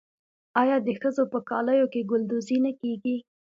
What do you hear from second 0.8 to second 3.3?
د ښځو په کالیو کې ګلدوزي نه کیږي؟